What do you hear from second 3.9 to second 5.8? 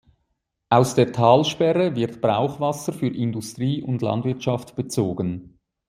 Landwirtschaft bezogen.